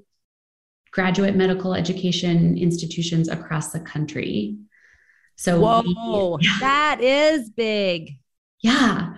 [0.91, 4.57] graduate medical education institutions across the country.
[5.37, 6.57] So, whoa, we, yeah.
[6.61, 8.13] that is big.
[8.61, 9.15] Yeah.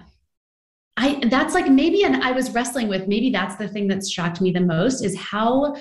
[0.96, 4.40] I that's like maybe and I was wrestling with maybe that's the thing that's shocked
[4.40, 5.76] me the most is how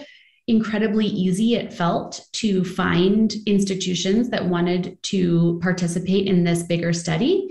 [0.47, 7.49] incredibly easy it felt to find institutions that wanted to participate in this bigger study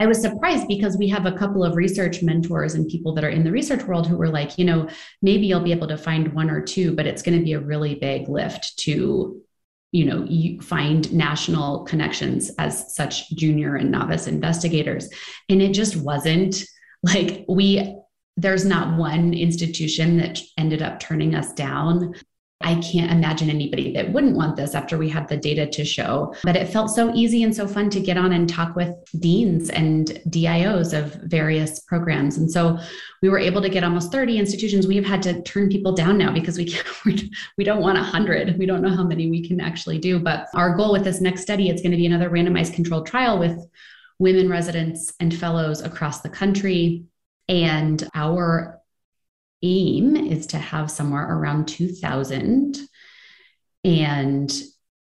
[0.00, 3.28] I was surprised because we have a couple of research mentors and people that are
[3.28, 4.88] in the research world who were like, you know,
[5.20, 7.60] maybe you'll be able to find one or two, but it's going to be a
[7.60, 9.42] really big lift to,
[9.92, 10.26] you know,
[10.62, 15.10] find national connections as such junior and novice investigators.
[15.50, 16.64] And it just wasn't
[17.02, 17.94] like we,
[18.38, 22.14] there's not one institution that ended up turning us down.
[22.62, 26.34] I can't imagine anybody that wouldn't want this after we had the data to show.
[26.44, 29.70] But it felt so easy and so fun to get on and talk with deans
[29.70, 32.36] and DIOs of various programs.
[32.36, 32.78] And so
[33.22, 34.86] we were able to get almost 30 institutions.
[34.86, 36.86] We have had to turn people down now because we can't,
[37.56, 38.58] we don't want 100.
[38.58, 40.18] We don't know how many we can actually do.
[40.18, 43.38] But our goal with this next study, it's going to be another randomized controlled trial
[43.38, 43.58] with
[44.18, 47.04] women residents and fellows across the country.
[47.48, 48.79] And our
[49.62, 52.78] aim is to have somewhere around 2000
[53.84, 54.62] and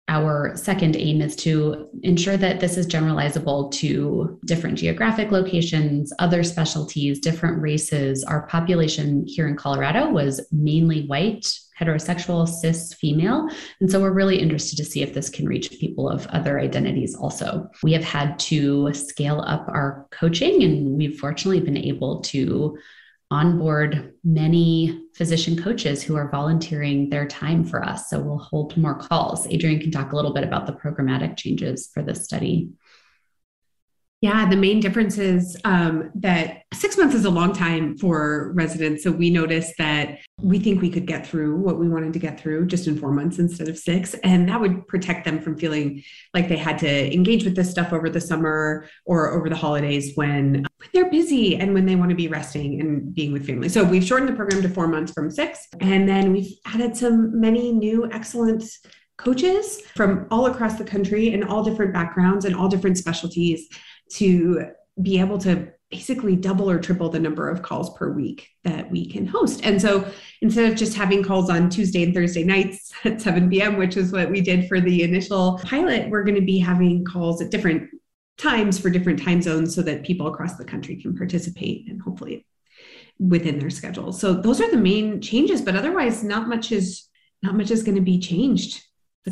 [0.09, 6.43] our second aim is to ensure that this is generalizable to different geographic locations, other
[6.43, 8.23] specialties, different races.
[8.23, 11.45] Our population here in Colorado was mainly white,
[11.77, 13.49] heterosexual, cis female.
[13.81, 17.13] And so we're really interested to see if this can reach people of other identities
[17.13, 17.67] also.
[17.83, 22.77] We have had to scale up our coaching, and we've fortunately been able to
[23.29, 28.09] onboard many physician coaches who are volunteering their time for us.
[28.09, 29.47] So we'll hold more calls.
[29.47, 32.69] Adrienne can talk a little bit about the programmatic changes for this study.
[34.21, 39.03] Yeah, the main difference is um, that six months is a long time for residents.
[39.03, 42.39] So we noticed that we think we could get through what we wanted to get
[42.39, 44.15] through just in four months instead of six.
[44.23, 46.01] And that would protect them from feeling
[46.33, 50.13] like they had to engage with this stuff over the summer or over the holidays
[50.15, 53.69] when, when they're busy and when they want to be resting and being with family.
[53.69, 55.67] So we've shortened the program to four months from six.
[55.79, 58.63] And then we've added some many new excellent
[59.17, 63.67] coaches from all across the country and all different backgrounds and all different specialties
[64.11, 64.67] to
[65.01, 69.09] be able to basically double or triple the number of calls per week that we
[69.09, 69.61] can host.
[69.63, 70.05] And so
[70.41, 74.11] instead of just having calls on Tuesday and Thursday nights at 7 p.m., which is
[74.11, 77.89] what we did for the initial pilot, we're going to be having calls at different
[78.37, 82.45] times for different time zones so that people across the country can participate and hopefully
[83.19, 84.11] within their schedule.
[84.11, 87.07] So those are the main changes, but otherwise not much is
[87.43, 88.83] not much is going to be changed.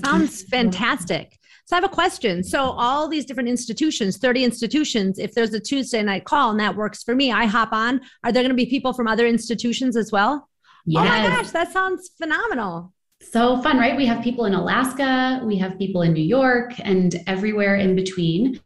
[0.04, 1.38] Sounds fantastic.
[1.66, 2.44] So I have a question.
[2.44, 6.76] So all these different institutions, 30 institutions, if there's a Tuesday night call and that
[6.76, 8.02] works for me, I hop on.
[8.24, 10.48] Are there going to be people from other institutions as well?
[10.86, 11.02] Yes.
[11.02, 12.94] Oh my gosh, that sounds phenomenal.
[13.22, 13.98] So fun, right?
[13.98, 18.60] We have people in Alaska, we have people in New York, and everywhere in between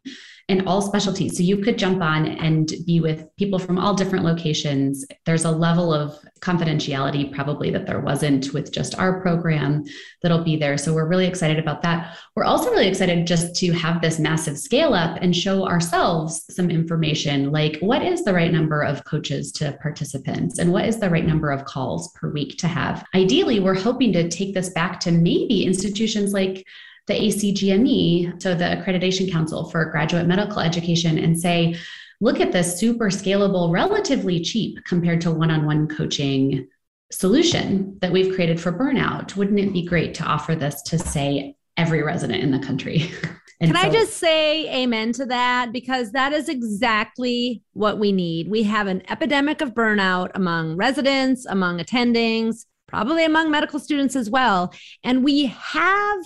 [0.50, 1.36] and all specialties.
[1.36, 5.06] So you could jump on and be with people from all different locations.
[5.24, 9.84] There's a level of confidentiality probably that there wasn't with just our program
[10.22, 10.76] that'll be there.
[10.76, 12.16] So we're really excited about that.
[12.34, 16.68] We're also really excited just to have this massive scale up and show ourselves some
[16.68, 21.10] information like what is the right number of coaches to participants and what is the
[21.10, 23.06] right number of calls per week to have.
[23.14, 26.66] Ideally, we're hoping to take this back to maybe institutions like
[27.10, 31.76] the ACGME, so the Accreditation Council for Graduate Medical Education, and say,
[32.20, 36.68] look at this super scalable, relatively cheap compared to one on one coaching
[37.10, 39.34] solution that we've created for burnout.
[39.34, 43.10] Wouldn't it be great to offer this to, say, every resident in the country?
[43.60, 45.72] Can so- I just say amen to that?
[45.72, 48.48] Because that is exactly what we need.
[48.48, 54.30] We have an epidemic of burnout among residents, among attendings, probably among medical students as
[54.30, 54.72] well.
[55.04, 56.20] And we have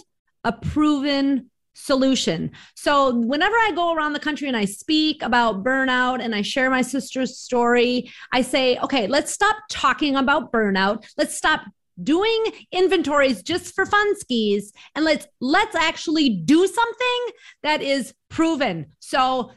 [0.45, 2.53] a proven solution.
[2.77, 6.71] So whenever I go around the country and I speak about burnout and I share
[6.71, 11.05] my sister's story, I say, okay, let's stop talking about burnout.
[11.17, 11.63] Let's stop
[12.03, 17.27] doing inventories just for fun skis and let's let's actually do something
[17.63, 18.87] that is proven.
[18.99, 19.53] So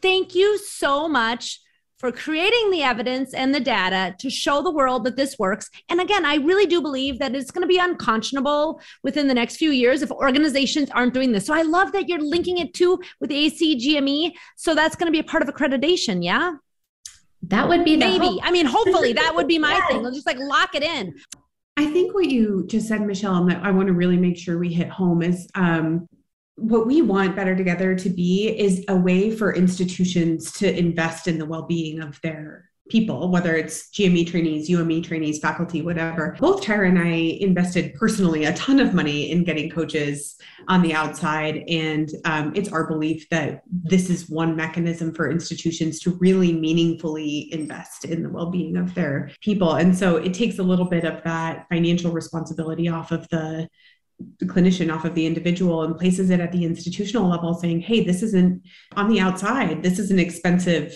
[0.00, 1.60] thank you so much
[2.02, 5.70] for creating the evidence and the data to show the world that this works.
[5.88, 9.54] And again, I really do believe that it's going to be unconscionable within the next
[9.54, 11.46] few years if organizations aren't doing this.
[11.46, 14.32] So I love that you're linking it to with ACGME.
[14.56, 16.24] So that's going to be a part of accreditation.
[16.24, 16.54] Yeah.
[17.42, 18.40] That would be maybe.
[18.42, 19.88] I mean, hopefully that would be my yes.
[19.88, 20.02] thing.
[20.02, 21.14] We'll just like lock it in.
[21.76, 24.58] I think what you just said, Michelle, and that I want to really make sure
[24.58, 26.08] we hit home is um,
[26.56, 31.38] what we want Better Together to be is a way for institutions to invest in
[31.38, 36.36] the well being of their people, whether it's GME trainees, UME trainees, faculty, whatever.
[36.38, 40.36] Both Tyra and I invested personally a ton of money in getting coaches
[40.68, 41.64] on the outside.
[41.68, 47.52] And um, it's our belief that this is one mechanism for institutions to really meaningfully
[47.52, 49.74] invest in the well being of their people.
[49.74, 53.68] And so it takes a little bit of that financial responsibility off of the
[54.38, 58.02] the clinician off of the individual and places it at the institutional level saying hey
[58.02, 58.62] this isn't
[58.96, 60.92] on the outside this is an expensive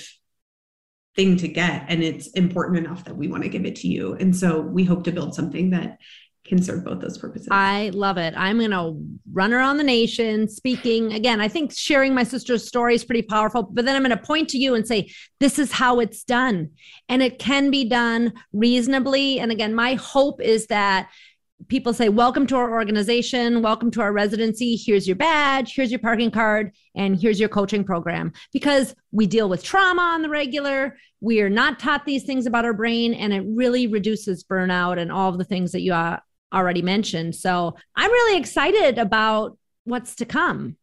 [1.15, 4.15] thing to get and it's important enough that we want to give it to you
[4.15, 5.99] and so we hope to build something that
[6.47, 7.49] can serve both those purposes.
[7.51, 8.35] I love it.
[8.37, 8.97] I'm going to
[9.33, 11.13] run around the nation speaking.
[11.13, 14.25] Again, I think sharing my sister's story is pretty powerful, but then I'm going to
[14.25, 15.11] point to you and say,
[15.41, 16.71] this is how it's done.
[17.09, 19.41] And it can be done reasonably.
[19.41, 21.11] And again, my hope is that
[21.69, 24.77] people say, Welcome to our organization, welcome to our residency.
[24.77, 28.33] Here's your badge, here's your parking card, and here's your coaching program.
[28.53, 30.97] Because we deal with trauma on the regular.
[31.21, 35.11] We are not taught these things about our brain, and it really reduces burnout and
[35.11, 36.19] all of the things that you uh,
[36.53, 37.35] already mentioned.
[37.35, 40.77] So I'm really excited about what's to come.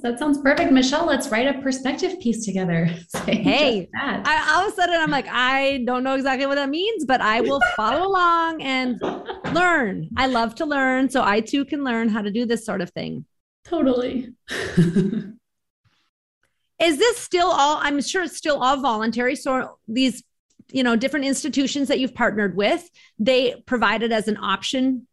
[0.00, 0.72] That sounds perfect.
[0.72, 2.84] Michelle, let's write a perspective piece together.
[3.26, 7.06] hey, I, all of a sudden I'm like, I don't know exactly what that means,
[7.06, 9.00] but I will follow along and
[9.54, 10.10] learn.
[10.16, 11.08] I love to learn.
[11.08, 13.24] So I too can learn how to do this sort of thing.
[13.64, 14.34] Totally.
[16.78, 17.78] Is this still all?
[17.80, 19.34] I'm sure it's still all voluntary.
[19.34, 20.22] So these,
[20.70, 22.86] you know, different institutions that you've partnered with,
[23.18, 25.06] they provide it as an option.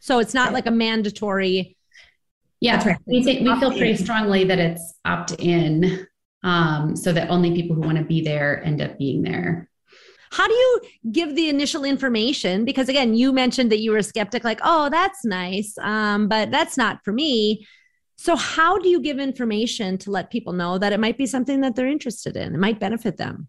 [0.00, 1.76] So it's not like a mandatory
[2.60, 2.98] yeah, right.
[3.06, 6.06] we think we feel pretty strongly that it's opt in,
[6.42, 9.68] um, so that only people who want to be there end up being there.
[10.32, 12.64] How do you give the initial information?
[12.64, 16.50] Because again, you mentioned that you were a skeptic, like, oh, that's nice, um, but
[16.50, 17.66] that's not for me.
[18.16, 21.62] So, how do you give information to let people know that it might be something
[21.62, 22.54] that they're interested in?
[22.54, 23.48] It might benefit them.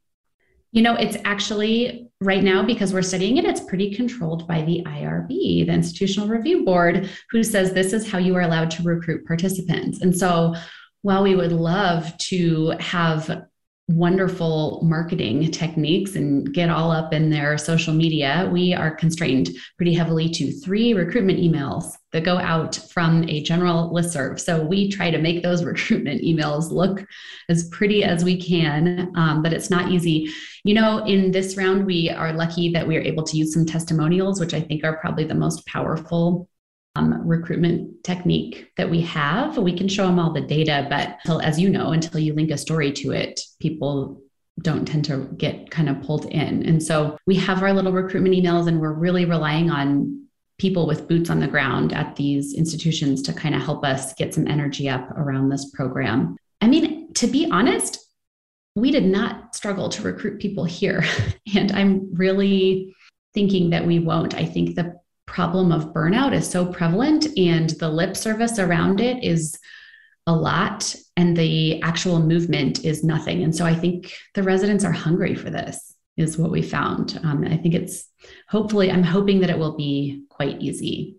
[0.72, 4.84] You know, it's actually right now because we're studying it, it's pretty controlled by the
[4.86, 9.26] IRB, the Institutional Review Board, who says this is how you are allowed to recruit
[9.26, 10.02] participants.
[10.02, 10.56] And so
[11.02, 13.48] while we would love to have
[13.92, 19.94] wonderful marketing techniques and get all up in their social media, we are constrained pretty
[19.94, 24.40] heavily to three recruitment emails that go out from a general listserv.
[24.40, 27.06] So we try to make those recruitment emails look
[27.50, 30.30] as pretty as we can, um, but it's not easy.
[30.64, 33.66] You know, in this round, we are lucky that we are able to use some
[33.66, 36.48] testimonials, which I think are probably the most powerful
[36.96, 39.58] um, recruitment technique that we have.
[39.58, 42.52] We can show them all the data, but until, as you know, until you link
[42.52, 44.22] a story to it, people
[44.62, 46.64] don't tend to get kind of pulled in.
[46.66, 50.28] And so we have our little recruitment emails, and we're really relying on
[50.60, 54.34] people with boots on the ground at these institutions to kind of help us get
[54.34, 56.36] some energy up around this program.
[56.60, 57.98] I mean, to be honest,
[58.76, 61.04] we did not struggle to recruit people here.
[61.56, 62.94] and I'm really
[63.34, 64.36] thinking that we won't.
[64.36, 69.24] I think the problem of burnout is so prevalent and the lip service around it
[69.24, 69.58] is
[70.28, 73.44] a lot and the actual movement is nothing.
[73.44, 77.20] And so I think the residents are hungry for this, is what we found.
[77.24, 78.06] Um, I think it's
[78.50, 81.18] hopefully, I'm hoping that it will be quite easy.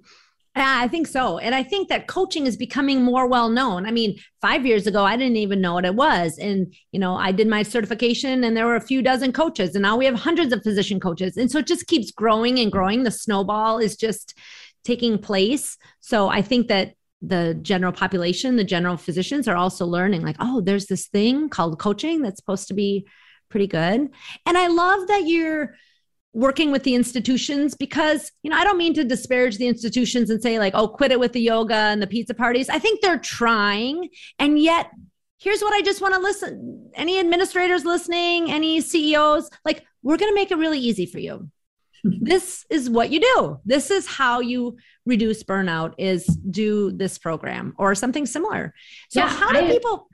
[0.54, 1.38] Yeah, I think so.
[1.38, 3.86] And I think that coaching is becoming more well known.
[3.86, 6.36] I mean, five years ago, I didn't even know what it was.
[6.38, 9.82] And, you know, I did my certification and there were a few dozen coaches, and
[9.82, 11.38] now we have hundreds of physician coaches.
[11.38, 13.02] And so it just keeps growing and growing.
[13.02, 14.38] The snowball is just
[14.84, 15.78] taking place.
[16.00, 20.60] So I think that the general population, the general physicians are also learning, like, oh,
[20.60, 23.06] there's this thing called coaching that's supposed to be
[23.48, 24.10] pretty good.
[24.44, 25.76] And I love that you're
[26.34, 30.42] working with the institutions because you know i don't mean to disparage the institutions and
[30.42, 32.68] say like oh quit it with the yoga and the pizza parties.
[32.68, 34.08] I think they're trying.
[34.38, 34.90] And yet
[35.38, 40.30] here's what i just want to listen any administrators listening any ceos like we're going
[40.30, 41.48] to make it really easy for you.
[42.04, 43.60] This is what you do.
[43.64, 44.76] This is how you
[45.06, 48.74] reduce burnout is do this program or something similar.
[49.08, 50.08] So yeah, how do I, people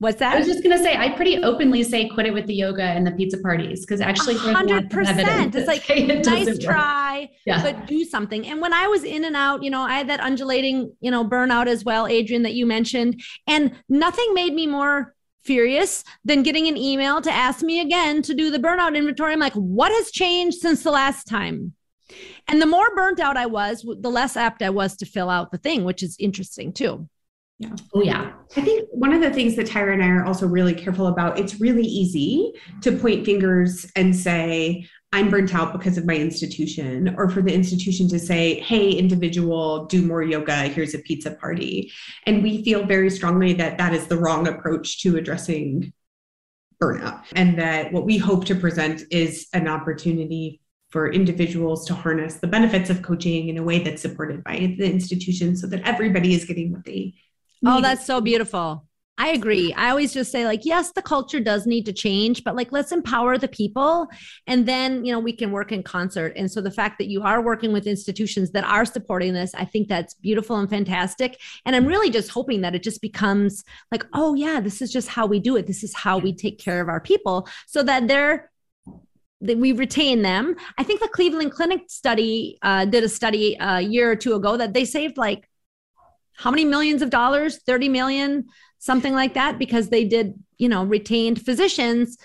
[0.00, 0.36] What's that?
[0.36, 2.84] I was just going to say, I pretty openly say quit it with the yoga
[2.84, 5.54] and the pizza parties because actually, hundred percent.
[5.56, 7.62] It's like it nice try, yeah.
[7.62, 8.46] but do something.
[8.46, 11.24] And when I was in and out, you know, I had that undulating, you know,
[11.24, 16.68] burnout as well, Adrienne, that you mentioned, and nothing made me more furious than getting
[16.68, 19.32] an email to ask me again to do the burnout inventory.
[19.32, 21.72] I'm like, what has changed since the last time?
[22.46, 25.50] And the more burnt out I was, the less apt I was to fill out
[25.50, 27.08] the thing, which is interesting too.
[27.58, 27.74] Yeah.
[27.92, 28.32] Oh, yeah.
[28.56, 31.40] I think one of the things that Tyra and I are also really careful about,
[31.40, 32.52] it's really easy
[32.82, 37.52] to point fingers and say, I'm burnt out because of my institution, or for the
[37.52, 41.90] institution to say, hey, individual, do more yoga, here's a pizza party.
[42.26, 45.92] And we feel very strongly that that is the wrong approach to addressing
[46.80, 47.22] burnout.
[47.34, 52.46] And that what we hope to present is an opportunity for individuals to harness the
[52.46, 56.44] benefits of coaching in a way that's supported by the institution so that everybody is
[56.44, 57.14] getting what they
[57.64, 58.84] Oh, that's so beautiful.
[59.20, 59.74] I agree.
[59.74, 62.92] I always just say, like, yes, the culture does need to change, but like, let's
[62.92, 64.06] empower the people.
[64.46, 66.34] And then, you know, we can work in concert.
[66.36, 69.64] And so the fact that you are working with institutions that are supporting this, I
[69.64, 71.40] think that's beautiful and fantastic.
[71.66, 75.08] And I'm really just hoping that it just becomes like, oh, yeah, this is just
[75.08, 75.66] how we do it.
[75.66, 78.52] This is how we take care of our people so that they're
[79.40, 80.56] that we retain them.
[80.78, 84.56] I think the Cleveland Clinic study uh, did a study a year or two ago
[84.56, 85.48] that they saved like
[86.38, 87.58] how many millions of dollars?
[87.66, 88.46] 30 million
[88.78, 92.16] something like that because they did you know retained physicians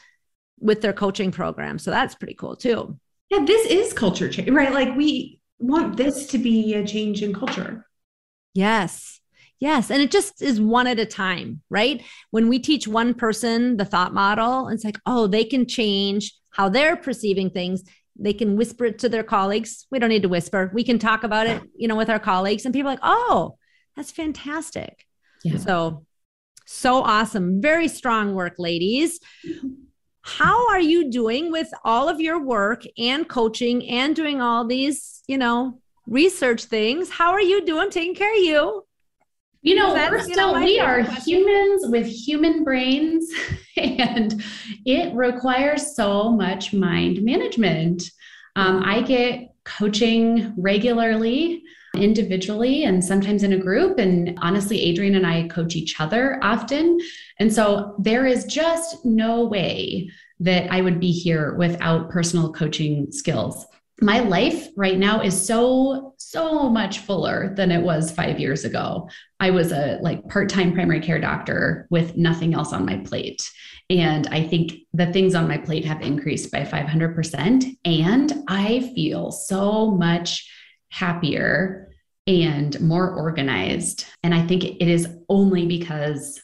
[0.59, 1.77] with their coaching program.
[1.79, 2.97] So that's pretty cool too.
[3.29, 4.71] Yeah this is culture change right?
[4.71, 7.85] Like we want this to be a change in culture.
[8.53, 9.19] Yes.
[9.59, 12.03] Yes and it just is one at a time right?
[12.29, 16.69] When we teach one person the thought model it's like oh they can change how
[16.69, 17.83] they're perceiving things.
[18.15, 19.87] They can whisper it to their colleagues.
[19.89, 20.69] We don't need to whisper.
[20.71, 22.65] We can talk about it you know with our colleagues.
[22.65, 23.57] And people are like oh
[23.95, 25.05] that's fantastic.
[25.43, 25.57] Yeah.
[25.57, 26.05] So,
[26.65, 27.61] so awesome.
[27.61, 29.19] Very strong work, ladies.
[30.21, 35.21] How are you doing with all of your work and coaching and doing all these,
[35.27, 37.09] you know, research things?
[37.09, 38.85] How are you doing taking care of you?
[39.61, 41.23] You know, we're still, we are question?
[41.23, 43.31] humans with human brains,
[43.77, 44.43] and
[44.85, 48.03] it requires so much mind management.
[48.57, 51.63] Um, I get coaching regularly
[51.95, 53.99] individually and sometimes in a group.
[53.99, 56.99] And honestly, Adrienne and I coach each other often.
[57.39, 63.11] And so there is just no way that I would be here without personal coaching
[63.11, 63.65] skills.
[64.01, 69.07] My life right now is so, so much fuller than it was five years ago.
[69.39, 73.49] I was a like part-time primary care doctor with nothing else on my plate.
[73.89, 77.77] And I think the things on my plate have increased by 500%.
[77.85, 80.49] And I feel so much
[80.93, 81.89] happier
[82.27, 84.05] and more organized.
[84.21, 86.39] And I think it is only because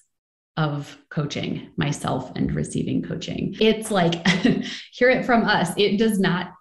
[0.58, 3.56] of coaching myself and receiving coaching.
[3.62, 4.28] It's like,
[4.92, 5.70] hear it from us.
[5.78, 6.52] It does not,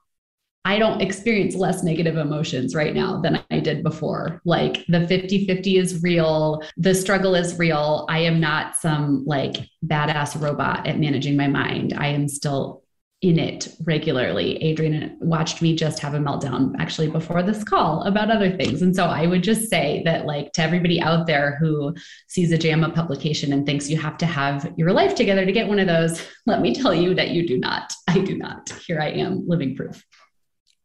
[0.66, 4.42] I don't experience less negative emotions right now than I did before.
[4.44, 8.06] Like the 50 50 is real, the struggle is real.
[8.10, 11.94] I am not some like badass robot at managing my mind.
[11.96, 12.82] I am still
[13.20, 14.62] in it regularly.
[14.70, 18.80] Adrienne watched me just have a meltdown actually before this call about other things.
[18.80, 21.94] And so I would just say that, like, to everybody out there who
[22.28, 25.66] sees a JAMA publication and thinks you have to have your life together to get
[25.66, 27.92] one of those, let me tell you that you do not.
[28.06, 28.68] I do not.
[28.86, 30.04] Here I am, living proof.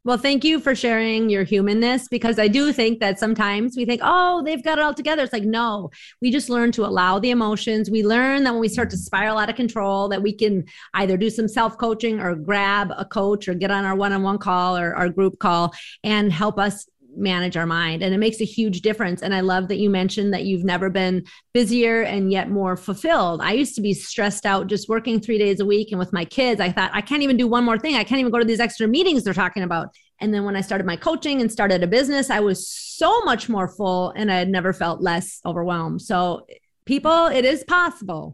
[0.05, 4.01] Well, thank you for sharing your humanness because I do think that sometimes we think,
[4.03, 5.23] oh, they've got it all together.
[5.23, 5.91] It's like, no,
[6.21, 7.89] we just learn to allow the emotions.
[7.89, 11.15] We learn that when we start to spiral out of control, that we can either
[11.15, 14.39] do some self coaching or grab a coach or get on our one on one
[14.39, 15.73] call or our group call
[16.03, 16.85] and help us
[17.15, 18.03] manage our mind.
[18.03, 19.21] And it makes a huge difference.
[19.21, 23.41] And I love that you mentioned that you've never been busier and yet more fulfilled.
[23.41, 25.91] I used to be stressed out just working three days a week.
[25.91, 27.95] And with my kids, I thought, I can't even do one more thing.
[27.95, 29.89] I can't even go to these extra meetings they're talking about.
[30.19, 33.49] And then when I started my coaching and started a business, I was so much
[33.49, 36.01] more full and I had never felt less overwhelmed.
[36.01, 36.45] So,
[36.85, 38.33] people, it is possible.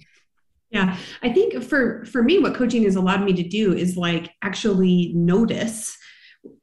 [0.71, 4.29] Yeah, I think for for me what coaching has allowed me to do is like
[4.43, 5.97] actually notice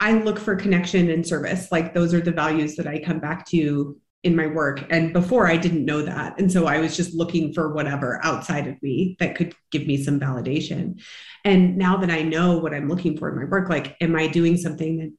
[0.01, 1.70] I look for connection and service.
[1.70, 4.85] Like those are the values that I come back to in my work.
[4.91, 6.39] And before I didn't know that.
[6.41, 10.03] And so I was just looking for whatever outside of me that could give me
[10.03, 11.01] some validation.
[11.45, 14.27] And now that I know what I'm looking for in my work, like, am I
[14.27, 15.12] doing something that,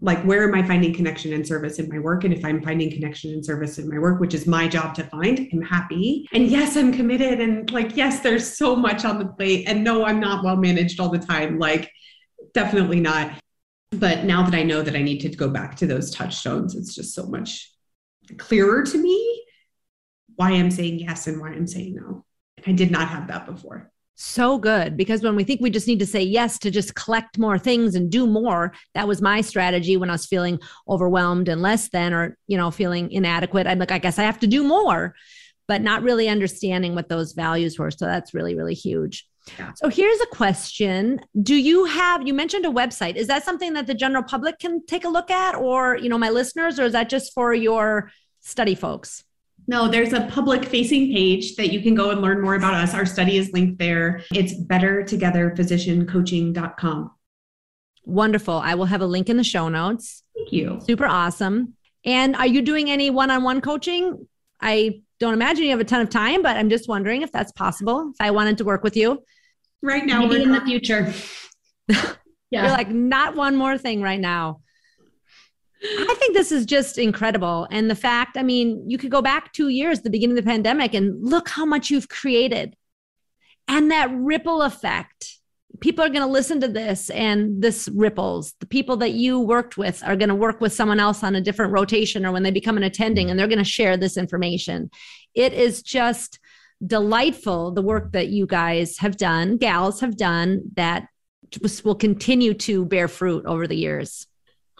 [0.00, 2.24] like, where am I finding connection and service in my work?
[2.24, 5.04] And if I'm finding connection and service in my work, which is my job to
[5.04, 6.28] find, I'm happy.
[6.34, 7.40] And yes, I'm committed.
[7.40, 9.64] And like, yes, there's so much on the plate.
[9.66, 11.58] And no, I'm not well managed all the time.
[11.58, 11.90] Like,
[12.52, 13.40] definitely not
[13.90, 16.94] but now that I know that I need to go back to those touchstones, it's
[16.94, 17.70] just so much
[18.38, 19.44] clearer to me
[20.36, 22.24] why I'm saying yes and why I'm saying no.
[22.66, 23.90] I did not have that before.
[24.16, 24.96] So good.
[24.96, 27.94] Because when we think we just need to say yes to just collect more things
[27.94, 32.12] and do more, that was my strategy when I was feeling overwhelmed and less than,
[32.14, 33.66] or, you know, feeling inadequate.
[33.66, 35.14] I'm like, I guess I have to do more,
[35.66, 37.90] but not really understanding what those values were.
[37.90, 39.26] So that's really, really huge.
[39.58, 39.72] Yeah.
[39.76, 41.20] So here's a question.
[41.42, 43.16] Do you have you mentioned a website?
[43.16, 46.18] Is that something that the general public can take a look at or, you know,
[46.18, 49.24] my listeners or is that just for your study folks?
[49.66, 52.92] No, there's a public facing page that you can go and learn more about us.
[52.92, 54.22] Our study is linked there.
[54.32, 57.10] It's bettertogetherphysiciancoaching.com.
[58.04, 58.58] Wonderful.
[58.58, 60.22] I will have a link in the show notes.
[60.36, 60.82] Thank you.
[60.86, 61.72] Super awesome.
[62.04, 64.28] And are you doing any one on one coaching?
[64.60, 67.52] I don't imagine you have a ton of time, but I'm just wondering if that's
[67.52, 68.10] possible.
[68.12, 69.22] If I wanted to work with you
[69.82, 71.12] right now, maybe in the future.
[71.88, 72.16] yeah,
[72.50, 74.60] you're like not one more thing right now.
[75.82, 77.68] I think this is just incredible.
[77.70, 80.50] And the fact, I mean, you could go back two years, the beginning of the
[80.50, 82.74] pandemic, and look how much you've created.
[83.68, 85.38] And that ripple effect
[85.84, 88.54] people are going to listen to this and this ripples.
[88.58, 91.42] The people that you worked with are going to work with someone else on a
[91.42, 94.90] different rotation or when they become an attending and they're going to share this information.
[95.34, 96.38] It is just
[96.86, 101.06] delightful the work that you guys have done gals have done that
[101.84, 104.26] will continue to bear fruit over the years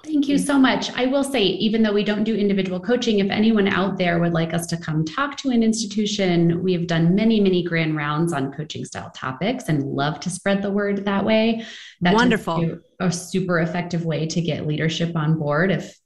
[0.04, 0.90] Thank you so much.
[0.92, 4.34] I will say, even though we don't do individual coaching, if anyone out there would
[4.34, 8.32] like us to come talk to an institution, we have done many, many grand rounds
[8.32, 11.64] on coaching style topics and love to spread the word that way.
[12.02, 12.80] That's Wonderful.
[13.00, 15.70] A super effective way to get leadership on board.
[15.70, 15.98] If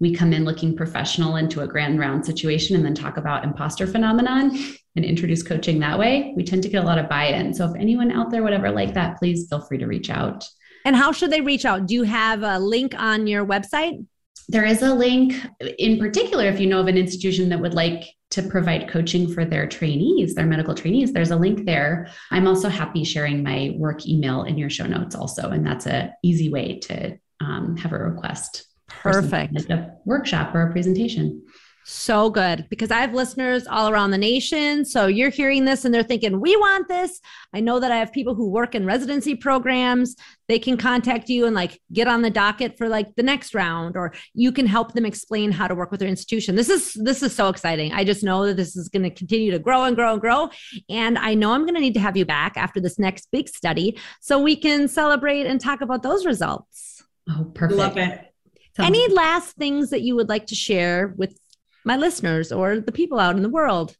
[0.00, 3.86] we come in looking professional into a grand round situation and then talk about imposter
[3.86, 4.56] phenomenon
[4.94, 7.54] and introduce coaching that way, we tend to get a lot of buy in.
[7.54, 10.44] So if anyone out there would ever like that, please feel free to reach out.
[10.86, 11.86] And how should they reach out?
[11.86, 14.06] Do you have a link on your website?
[14.48, 15.34] There is a link
[15.78, 19.44] in particular if you know of an institution that would like to provide coaching for
[19.44, 22.08] their trainees, their medical trainees, there's a link there.
[22.30, 25.50] I'm also happy sharing my work email in your show notes also.
[25.50, 28.68] And that's a easy way to um, have a request.
[28.86, 29.54] Perfect.
[29.54, 31.44] Like a workshop or a presentation.
[31.88, 34.84] So good because I have listeners all around the nation.
[34.84, 37.20] So you're hearing this and they're thinking, we want this.
[37.54, 40.16] I know that I have people who work in residency programs.
[40.48, 43.96] They can contact you and like get on the docket for like the next round,
[43.96, 46.56] or you can help them explain how to work with their institution.
[46.56, 47.92] This is this is so exciting.
[47.92, 50.50] I just know that this is going to continue to grow and grow and grow.
[50.88, 53.48] And I know I'm going to need to have you back after this next big
[53.48, 57.04] study so we can celebrate and talk about those results.
[57.30, 57.78] Oh, perfect.
[57.78, 58.32] Love it.
[58.78, 61.38] Any last things that you would like to share with
[61.86, 63.96] my listeners or the people out in the world.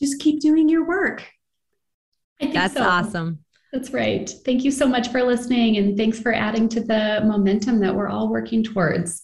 [0.00, 1.28] Just keep doing your work.
[2.40, 2.84] That's so.
[2.84, 3.40] awesome.
[3.72, 4.30] That's right.
[4.46, 5.76] Thank you so much for listening.
[5.76, 9.22] And thanks for adding to the momentum that we're all working towards.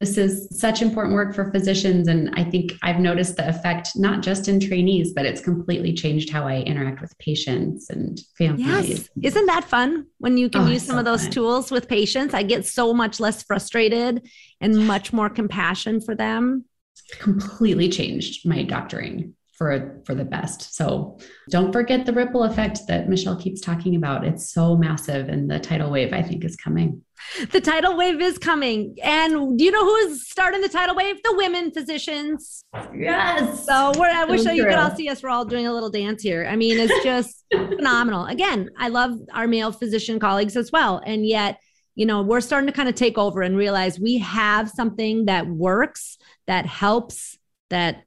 [0.00, 2.08] This is such important work for physicians.
[2.08, 6.28] And I think I've noticed the effect not just in trainees, but it's completely changed
[6.28, 8.66] how I interact with patients and families.
[8.66, 9.08] Yes.
[9.22, 11.30] Isn't that fun when you can oh, use some so of those fun.
[11.30, 12.34] tools with patients?
[12.34, 14.28] I get so much less frustrated
[14.60, 16.66] and much more compassion for them
[17.12, 20.74] completely changed my doctoring for for the best.
[20.74, 21.18] So
[21.50, 24.24] don't forget the ripple effect that Michelle keeps talking about.
[24.24, 27.02] It's so massive and the tidal wave I think is coming.
[27.50, 28.96] The tidal wave is coming.
[29.02, 31.22] And do you know who is starting the tidal wave?
[31.22, 32.62] The women physicians.
[32.94, 33.64] Yes.
[33.64, 35.22] So we're, I wish you could all see us.
[35.22, 36.46] We're all doing a little dance here.
[36.48, 38.26] I mean, it's just phenomenal.
[38.26, 41.00] Again, I love our male physician colleagues as well.
[41.04, 41.58] And yet
[41.96, 45.48] you know, we're starting to kind of take over and realize we have something that
[45.48, 47.38] works, that helps,
[47.70, 48.02] that